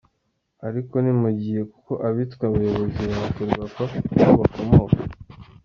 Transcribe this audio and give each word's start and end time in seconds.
ariko 0.67 0.95
nimugihe 1.03 1.61
kuko 1.71 1.91
abitwa 2.07 2.43
abayobozi 2.49 3.01
ba 3.13 3.23
ferwafa 3.33 3.83
niho 4.13 4.33
bakomoka. 4.41 5.01